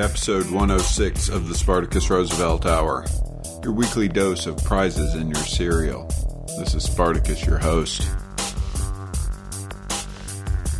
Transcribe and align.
To 0.00 0.04
episode 0.04 0.50
106 0.50 1.28
of 1.28 1.48
the 1.48 1.54
Spartacus 1.54 2.08
Roosevelt 2.08 2.64
Hour, 2.64 3.04
your 3.62 3.72
weekly 3.72 4.08
dose 4.08 4.46
of 4.46 4.56
prizes 4.64 5.14
in 5.14 5.28
your 5.28 5.42
cereal. 5.42 6.06
This 6.58 6.74
is 6.74 6.84
Spartacus, 6.84 7.44
your 7.44 7.58
host. 7.58 8.08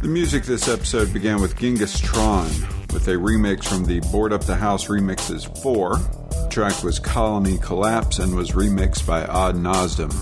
The 0.00 0.08
music 0.08 0.44
this 0.44 0.68
episode 0.68 1.12
began 1.12 1.40
with 1.40 1.58
Genghis 1.58 1.98
Tron 1.98 2.46
with 2.92 3.08
a 3.08 3.14
remix 3.14 3.64
from 3.64 3.84
the 3.84 4.00
Board 4.10 4.32
Up 4.32 4.44
the 4.44 4.56
House 4.56 4.86
Remixes 4.86 5.44
4. 5.62 5.96
The 5.96 6.48
track 6.48 6.82
was 6.82 6.98
Colony 6.98 7.58
Collapse 7.58 8.20
and 8.20 8.34
was 8.34 8.52
remixed 8.52 9.06
by 9.06 9.26
Odd 9.26 9.56
Nosdam. 9.56 10.12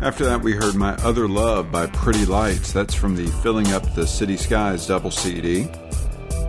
After 0.00 0.24
that, 0.24 0.40
we 0.40 0.52
heard 0.52 0.74
My 0.74 0.94
Other 0.96 1.28
Love 1.28 1.70
by 1.70 1.86
Pretty 1.86 2.24
Lights. 2.24 2.72
That's 2.72 2.94
from 2.94 3.14
the 3.14 3.26
Filling 3.42 3.72
Up 3.72 3.94
the 3.94 4.06
City 4.06 4.36
Skies 4.36 4.86
double 4.86 5.10
CD. 5.10 5.68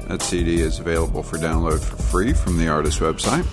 That 0.07 0.21
CD 0.21 0.61
is 0.61 0.79
available 0.79 1.23
for 1.23 1.37
download 1.37 1.83
for 1.83 1.97
free 1.97 2.33
from 2.33 2.57
the 2.57 2.67
artist's 2.67 2.99
website. 2.99 3.45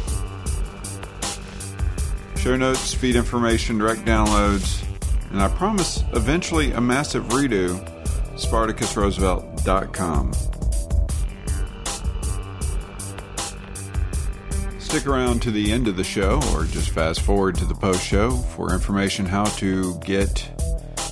Show 2.37 2.57
notes, 2.57 2.93
feed 2.93 3.17
information, 3.17 3.79
direct 3.79 4.05
downloads, 4.05 4.85
and 5.31 5.41
I 5.41 5.49
promise 5.49 6.05
eventually 6.13 6.73
a 6.73 6.81
massive 6.81 7.25
redo, 7.29 7.83
SpartacusRoosevelt.com. 8.35 10.33
Stick 14.79 15.07
around 15.07 15.41
to 15.41 15.51
the 15.51 15.73
end 15.73 15.89
of 15.89 15.97
the 15.97 16.05
show 16.05 16.39
or 16.53 16.65
just 16.65 16.91
fast 16.91 17.23
forward 17.23 17.55
to 17.55 17.65
the 17.65 17.75
post 17.75 18.05
show 18.05 18.33
for 18.33 18.75
information 18.75 19.25
how 19.25 19.45
to 19.45 19.99
get 20.01 20.51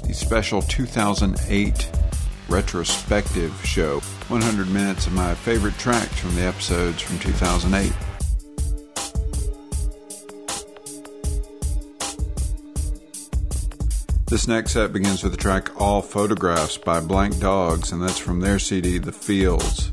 the 0.05 0.13
special 0.13 0.61
2008 0.63 1.91
retrospective 2.51 3.55
show 3.65 4.01
100 4.29 4.69
minutes 4.69 5.07
of 5.07 5.13
my 5.13 5.35
favorite 5.35 5.79
tracks 5.79 6.19
from 6.19 6.35
the 6.35 6.43
episodes 6.43 7.01
from 7.01 7.19
2008. 7.21 7.93
This 14.27 14.47
next 14.47 14.73
set 14.73 14.93
begins 14.93 15.23
with 15.23 15.33
the 15.33 15.39
track 15.39 15.81
All 15.81 16.03
Photographs 16.03 16.77
by 16.77 17.01
Blank 17.01 17.41
Dogs, 17.41 17.91
and 17.91 18.01
that's 18.03 18.19
from 18.19 18.41
their 18.41 18.59
CD, 18.61 18.99
The 18.99 19.11
Fields. 19.11 19.91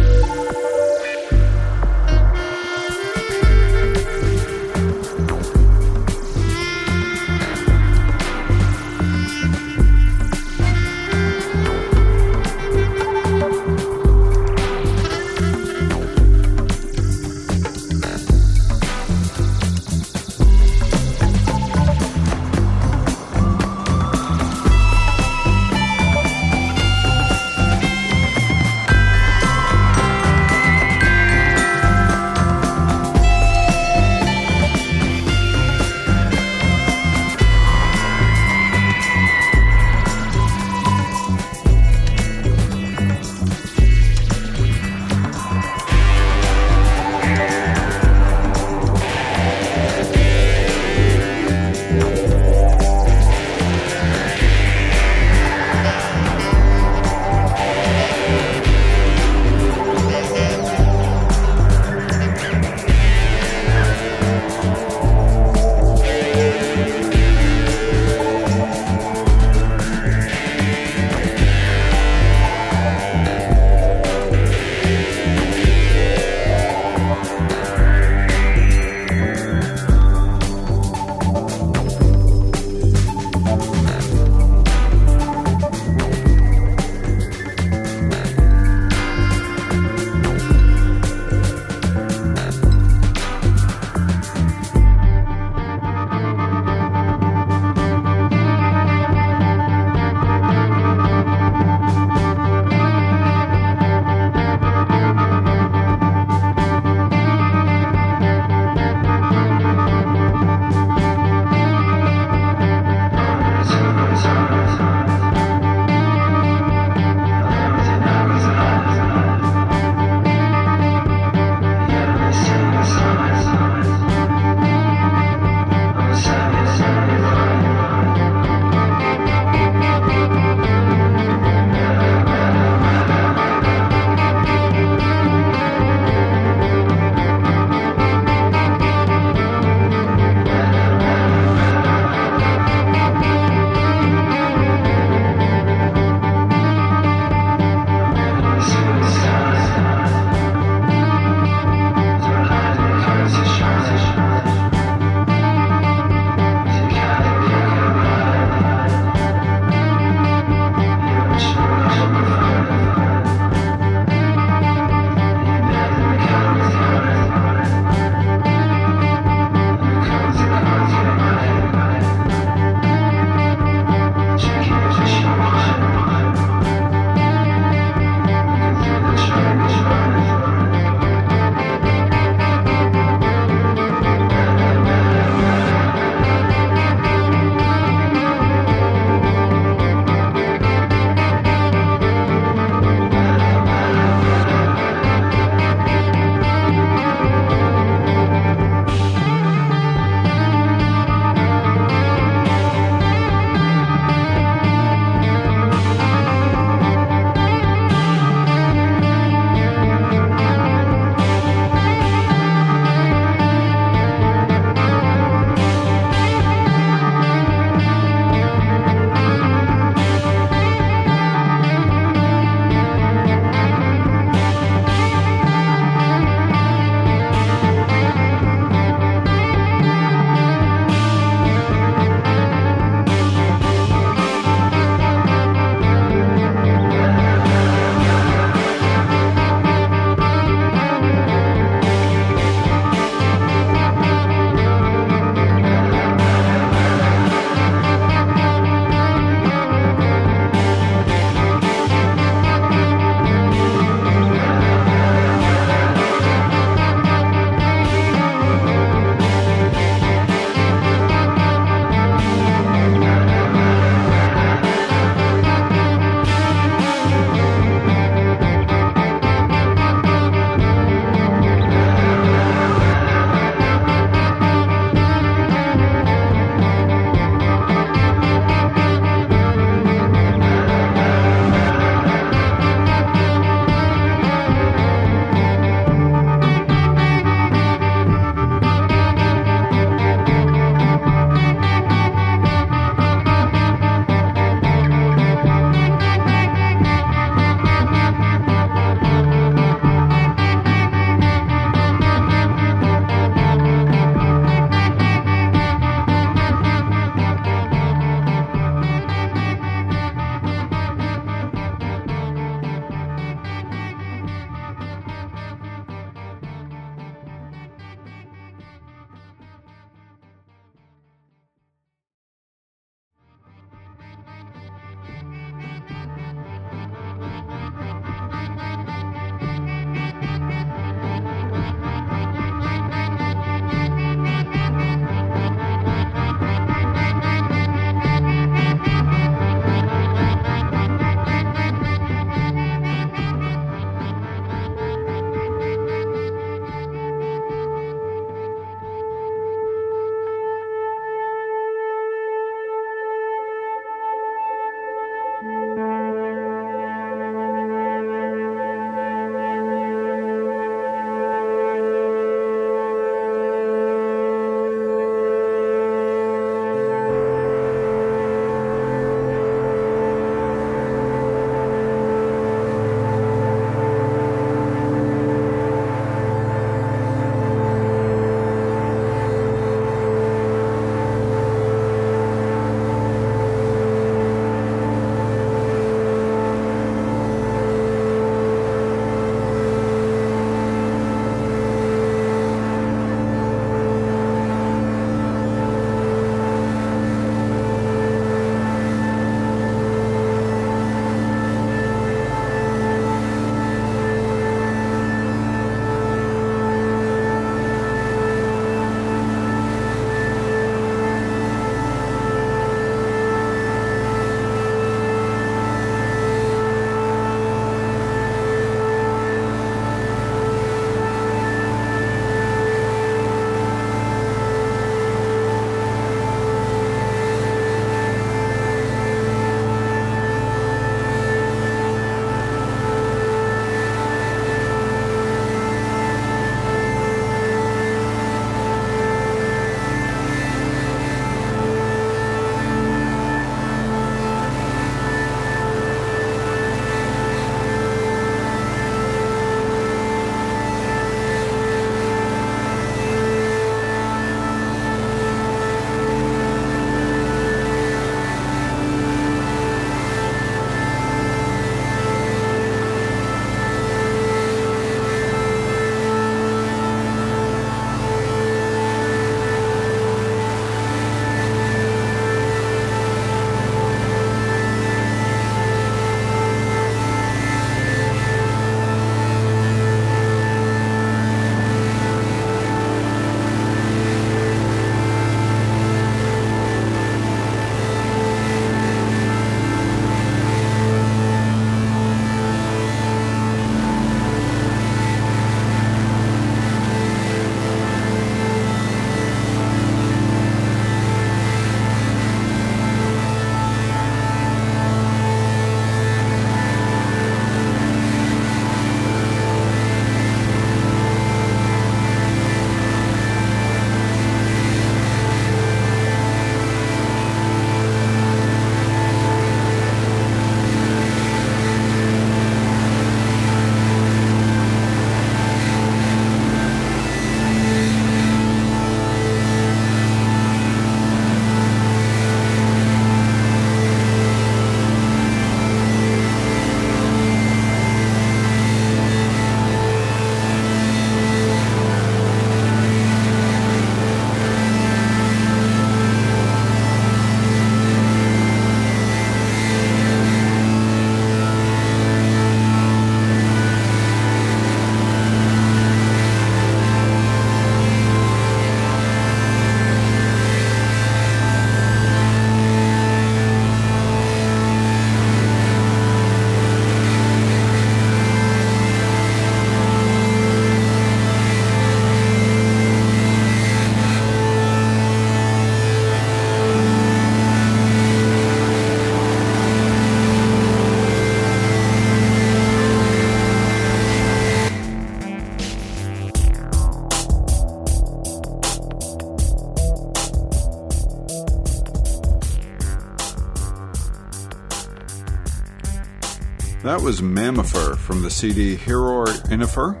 Was 597.02 597.20
Mamiffer 597.20 597.98
from 597.98 598.22
the 598.22 598.30
CD 598.30 598.76
Hirror 598.76 599.26
Enniffer. 599.48 600.00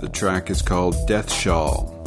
The 0.00 0.08
track 0.08 0.50
is 0.50 0.60
called 0.60 0.96
Death 1.06 1.32
Shawl. 1.32 2.02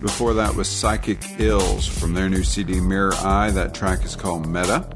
Before 0.00 0.32
that 0.32 0.54
was 0.56 0.70
Psychic 0.70 1.22
Ills 1.38 1.86
from 1.86 2.14
their 2.14 2.30
new 2.30 2.42
CD 2.42 2.80
Mirror 2.80 3.12
Eye. 3.16 3.50
That 3.50 3.74
track 3.74 4.06
is 4.06 4.16
called 4.16 4.46
Meta. 4.46 4.86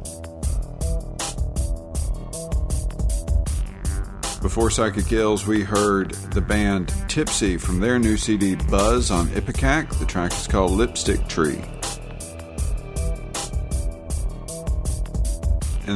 Before 4.41 4.71
Psychic 4.71 5.13
Ills, 5.13 5.47
we 5.47 5.63
heard 5.63 6.13
the 6.33 6.41
band 6.41 6.95
Tipsy 7.09 7.59
from 7.59 7.81
their 7.81 7.99
new 7.99 8.17
CD 8.17 8.55
Buzz 8.55 9.11
on 9.11 9.27
Ipecac. 9.29 9.99
The 9.99 10.07
track 10.07 10.33
is 10.33 10.47
called 10.47 10.73
Lipstick 10.73 11.29
Tree. 11.29 11.63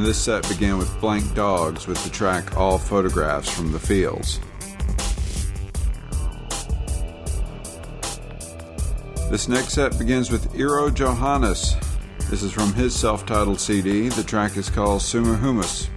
And 0.01 0.09
this 0.09 0.17
set 0.17 0.49
began 0.49 0.79
with 0.79 0.99
Blank 0.99 1.35
Dogs 1.35 1.85
with 1.85 2.03
the 2.03 2.09
track 2.09 2.57
All 2.57 2.79
Photographs 2.79 3.51
from 3.51 3.71
the 3.71 3.77
Fields. 3.77 4.39
This 9.29 9.47
next 9.47 9.73
set 9.73 9.99
begins 9.99 10.31
with 10.31 10.51
Eero 10.53 10.91
Johannes. 10.91 11.75
This 12.31 12.41
is 12.41 12.51
from 12.51 12.73
his 12.73 12.95
self 12.95 13.27
titled 13.27 13.59
CD. 13.59 14.09
The 14.09 14.23
track 14.23 14.57
is 14.57 14.71
called 14.71 15.03
Summa 15.03 15.37
Humus. 15.37 15.87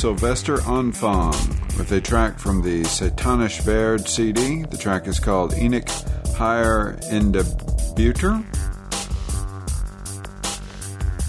Silvester 0.00 0.56
Anfang 0.60 1.76
with 1.76 1.92
a 1.92 2.00
track 2.00 2.38
from 2.38 2.62
the 2.62 2.80
Satanisch 2.84 3.60
Verd 3.60 4.08
CD. 4.08 4.62
The 4.62 4.78
track 4.78 5.06
is 5.06 5.20
called 5.20 5.52
Enoch 5.52 5.86
Higher 6.34 6.96
Indebuter. 7.10 8.42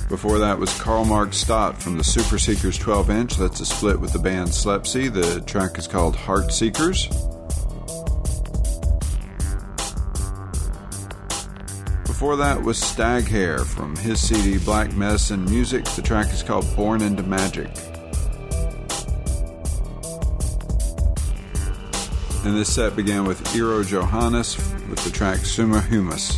Before 0.07 0.39
that 0.39 0.57
was 0.57 0.74
Karl 0.80 1.03
Marx 1.03 1.36
Stott 1.36 1.82
from 1.82 1.97
the 1.97 2.03
Super 2.05 2.39
Seekers 2.39 2.78
12 2.78 3.09
inch. 3.09 3.36
That's 3.36 3.59
a 3.59 3.65
split 3.65 3.99
with 3.99 4.13
the 4.13 4.19
band 4.19 4.47
Slepsy. 4.47 5.11
The 5.11 5.41
track 5.41 5.78
is 5.78 5.86
called 5.86 6.15
Heart 6.15 6.53
Seekers. 6.53 7.07
Before 12.05 12.38
that 12.38 12.63
was 12.63 12.80
Staghair 12.80 13.65
from 13.65 13.97
his 13.97 14.26
CD 14.26 14.63
Black 14.63 14.93
Medicine 14.93 15.43
Music. 15.43 15.84
The 15.84 16.01
track 16.01 16.32
is 16.32 16.41
called 16.41 16.74
Born 16.78 17.01
into 17.01 17.24
Magic. 17.24 17.69
And 22.44 22.58
this 22.58 22.74
set 22.74 22.96
began 22.96 23.26
with 23.26 23.44
Eero 23.54 23.86
Johannes 23.86 24.58
with 24.89 25.04
the 25.04 25.12
track 25.12 25.46
Summa 25.46 25.80
Humus. 25.80 26.38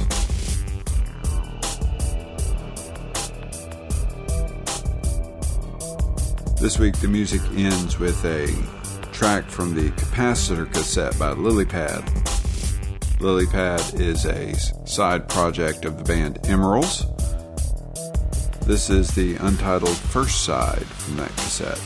This 6.60 6.78
week, 6.78 7.00
the 7.00 7.08
music 7.08 7.42
ends 7.56 8.00
with 8.00 8.24
a 8.26 8.48
track 9.14 9.50
from 9.50 9.76
the 9.76 9.92
Capacitor 9.92 10.72
cassette 10.74 11.18
by 11.18 11.34
Lilypad. 11.34 12.04
Lilypad 13.20 14.00
is 14.00 14.26
a 14.26 14.54
side 14.86 15.30
project 15.30 15.86
of 15.86 15.98
the 15.98 16.04
band 16.04 16.40
Emeralds. 16.48 17.06
This 18.66 18.90
is 18.90 19.10
the 19.16 19.36
untitled 19.36 19.96
first 19.96 20.44
side 20.44 20.86
from 20.86 21.16
that 21.16 21.30
cassette. 21.30 21.82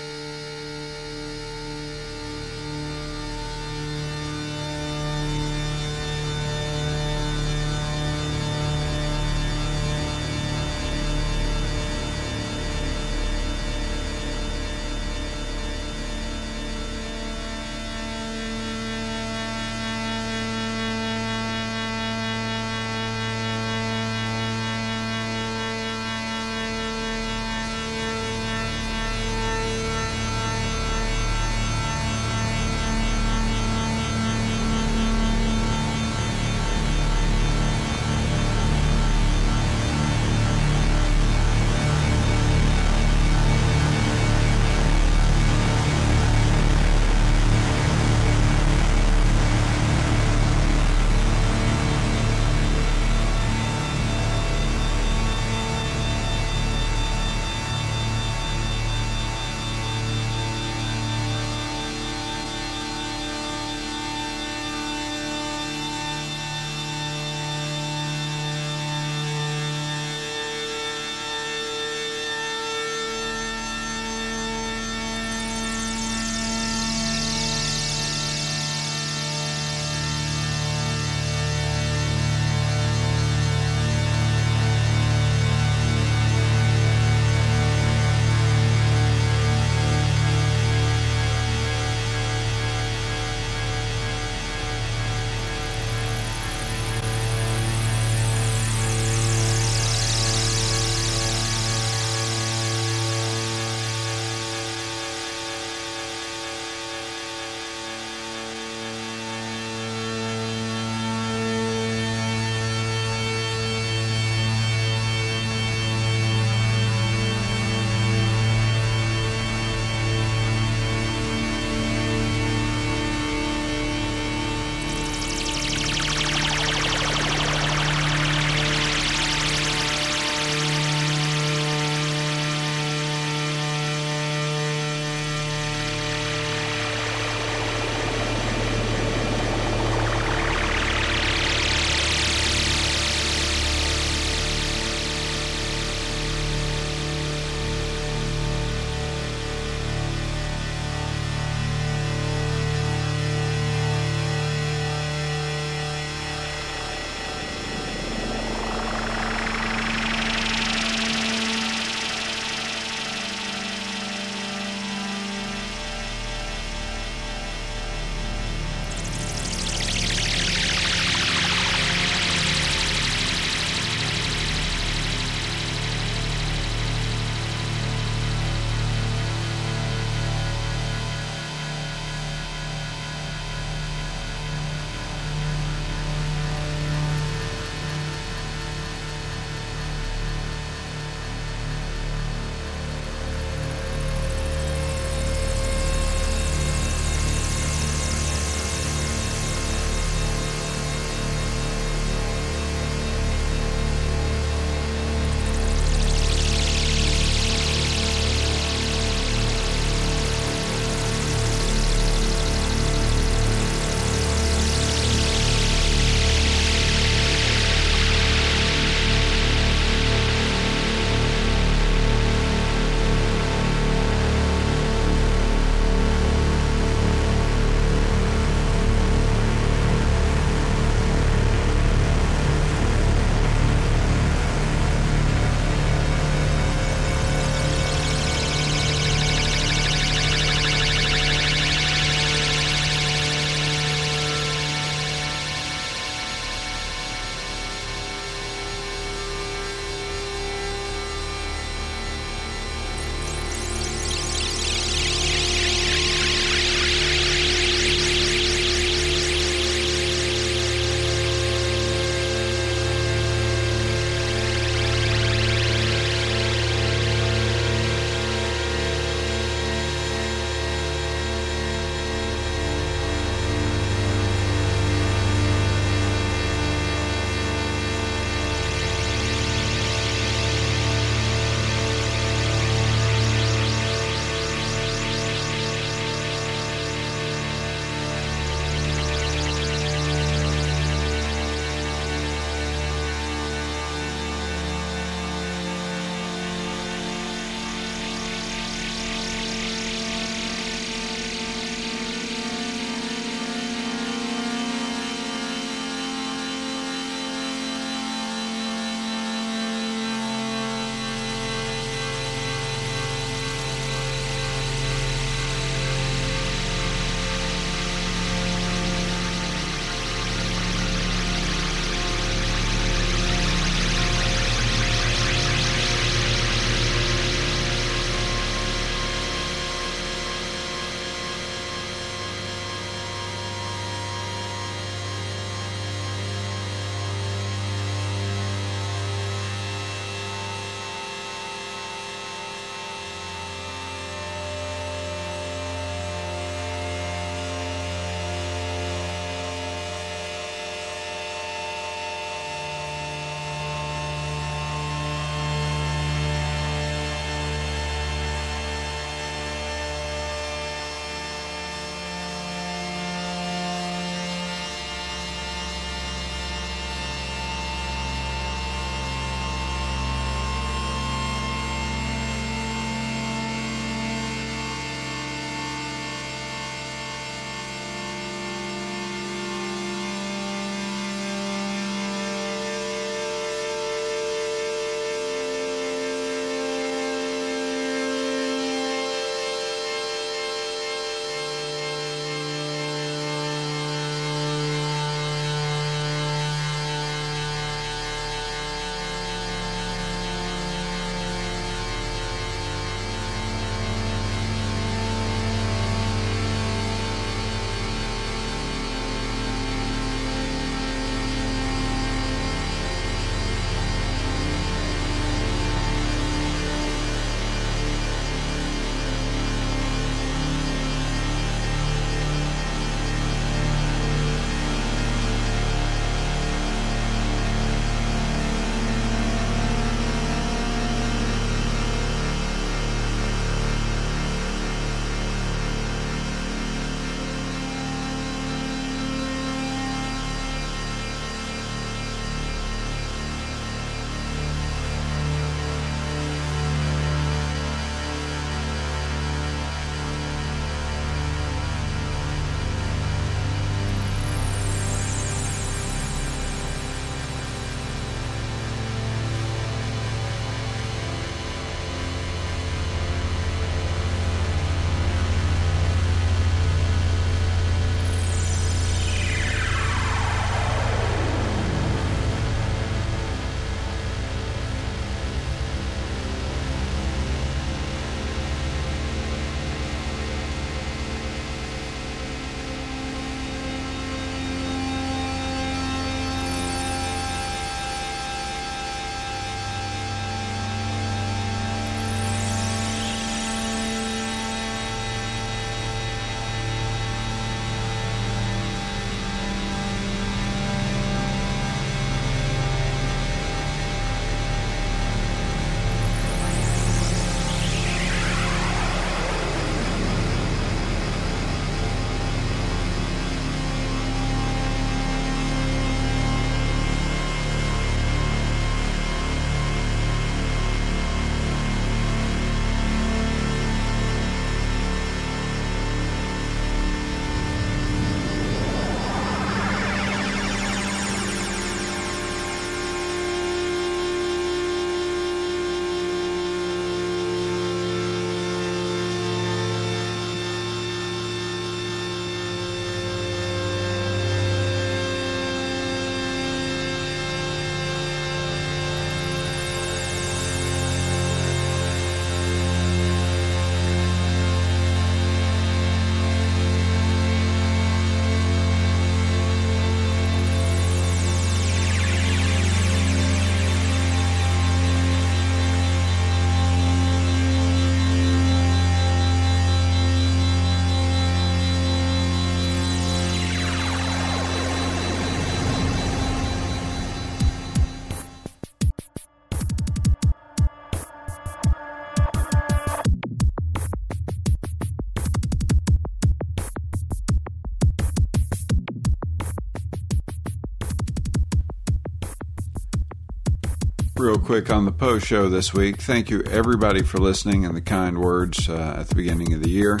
Real 594.24 594.38
quick 594.38 594.70
on 594.70 594.86
the 594.86 594.92
post 594.92 595.26
show 595.26 595.50
this 595.50 595.74
week. 595.74 596.00
Thank 596.00 596.30
you, 596.30 596.42
everybody, 596.44 597.02
for 597.02 597.18
listening 597.18 597.66
and 597.66 597.76
the 597.76 597.82
kind 597.82 598.18
words 598.18 598.70
uh, 598.70 598.96
at 598.98 599.08
the 599.08 599.14
beginning 599.14 599.52
of 599.52 599.62
the 599.62 599.68
year. 599.68 600.00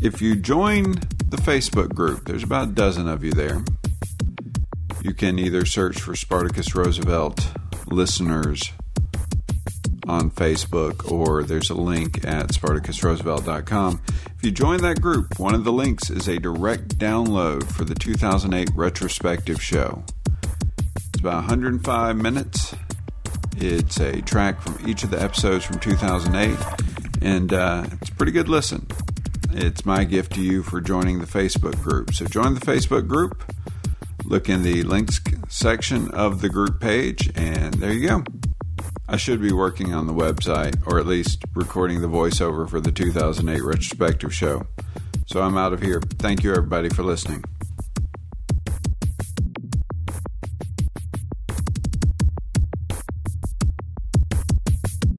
If 0.00 0.22
you 0.22 0.34
join 0.34 0.94
the 1.28 1.36
Facebook 1.36 1.94
group, 1.94 2.24
there's 2.24 2.42
about 2.42 2.68
a 2.68 2.72
dozen 2.72 3.06
of 3.06 3.22
you 3.22 3.32
there. 3.32 3.62
You 5.02 5.12
can 5.12 5.38
either 5.38 5.66
search 5.66 6.00
for 6.00 6.16
Spartacus 6.16 6.74
Roosevelt 6.74 7.52
listeners 7.88 8.72
on 10.08 10.30
Facebook, 10.30 11.10
or 11.12 11.42
there's 11.42 11.68
a 11.68 11.74
link 11.74 12.24
at 12.24 12.48
SpartacusRoosevelt.com. 12.48 14.00
If 14.38 14.42
you 14.42 14.52
join 14.52 14.80
that 14.80 15.02
group, 15.02 15.38
one 15.38 15.54
of 15.54 15.64
the 15.64 15.72
links 15.72 16.08
is 16.08 16.28
a 16.28 16.38
direct 16.38 16.96
download 16.96 17.70
for 17.70 17.84
the 17.84 17.94
2008 17.94 18.70
retrospective 18.74 19.62
show. 19.62 20.02
It's 21.20 21.26
about 21.26 21.50
105 21.50 22.16
minutes. 22.16 22.74
It's 23.58 24.00
a 24.00 24.22
track 24.22 24.62
from 24.62 24.88
each 24.88 25.04
of 25.04 25.10
the 25.10 25.20
episodes 25.20 25.66
from 25.66 25.78
2008, 25.78 26.58
and 27.20 27.52
uh, 27.52 27.84
it's 27.92 28.08
a 28.08 28.12
pretty 28.14 28.32
good 28.32 28.48
listen. 28.48 28.86
It's 29.52 29.84
my 29.84 30.04
gift 30.04 30.32
to 30.36 30.40
you 30.40 30.62
for 30.62 30.80
joining 30.80 31.18
the 31.18 31.26
Facebook 31.26 31.78
group. 31.82 32.14
So 32.14 32.24
join 32.24 32.54
the 32.54 32.60
Facebook 32.60 33.06
group, 33.06 33.52
look 34.24 34.48
in 34.48 34.62
the 34.62 34.82
links 34.82 35.20
section 35.50 36.10
of 36.12 36.40
the 36.40 36.48
group 36.48 36.80
page, 36.80 37.30
and 37.34 37.74
there 37.74 37.92
you 37.92 38.08
go. 38.08 38.24
I 39.06 39.18
should 39.18 39.42
be 39.42 39.52
working 39.52 39.92
on 39.92 40.06
the 40.06 40.14
website, 40.14 40.86
or 40.86 40.98
at 40.98 41.06
least 41.06 41.44
recording 41.54 42.00
the 42.00 42.08
voiceover 42.08 42.66
for 42.66 42.80
the 42.80 42.92
2008 42.92 43.62
retrospective 43.62 44.34
show. 44.34 44.66
So 45.26 45.42
I'm 45.42 45.58
out 45.58 45.74
of 45.74 45.82
here. 45.82 46.00
Thank 46.00 46.44
you, 46.44 46.52
everybody, 46.52 46.88
for 46.88 47.02
listening. 47.02 47.44